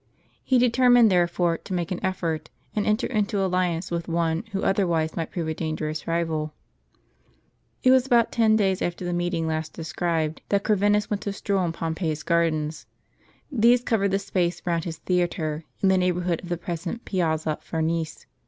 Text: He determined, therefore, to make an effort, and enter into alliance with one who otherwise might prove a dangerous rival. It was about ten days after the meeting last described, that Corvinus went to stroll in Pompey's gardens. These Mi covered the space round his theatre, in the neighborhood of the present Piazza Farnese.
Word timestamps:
He 0.43 0.57
determined, 0.57 1.11
therefore, 1.11 1.59
to 1.59 1.73
make 1.75 1.91
an 1.91 2.03
effort, 2.03 2.49
and 2.75 2.87
enter 2.87 3.05
into 3.05 3.39
alliance 3.39 3.91
with 3.91 4.07
one 4.07 4.45
who 4.51 4.63
otherwise 4.63 5.15
might 5.15 5.29
prove 5.29 5.47
a 5.47 5.53
dangerous 5.53 6.07
rival. 6.07 6.55
It 7.83 7.91
was 7.91 8.07
about 8.07 8.31
ten 8.31 8.55
days 8.55 8.81
after 8.81 9.05
the 9.05 9.13
meeting 9.13 9.45
last 9.45 9.73
described, 9.73 10.41
that 10.49 10.63
Corvinus 10.63 11.11
went 11.11 11.21
to 11.21 11.33
stroll 11.33 11.65
in 11.65 11.71
Pompey's 11.71 12.23
gardens. 12.23 12.87
These 13.51 13.81
Mi 13.81 13.85
covered 13.85 14.09
the 14.09 14.17
space 14.17 14.63
round 14.65 14.85
his 14.85 14.97
theatre, 14.97 15.65
in 15.81 15.89
the 15.89 15.99
neighborhood 15.99 16.41
of 16.41 16.49
the 16.49 16.57
present 16.57 17.05
Piazza 17.05 17.59
Farnese. 17.61 18.25